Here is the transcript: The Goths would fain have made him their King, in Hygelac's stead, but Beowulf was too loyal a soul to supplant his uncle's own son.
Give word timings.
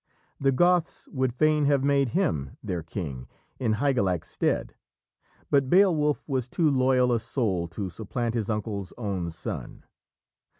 The 0.39 0.51
Goths 0.51 1.07
would 1.11 1.31
fain 1.31 1.65
have 1.65 1.83
made 1.83 2.09
him 2.09 2.57
their 2.63 2.81
King, 2.81 3.27
in 3.59 3.73
Hygelac's 3.73 4.29
stead, 4.29 4.73
but 5.51 5.69
Beowulf 5.69 6.27
was 6.27 6.47
too 6.47 6.71
loyal 6.71 7.11
a 7.13 7.19
soul 7.19 7.67
to 7.67 7.87
supplant 7.91 8.33
his 8.33 8.49
uncle's 8.49 8.93
own 8.97 9.29
son. 9.29 9.83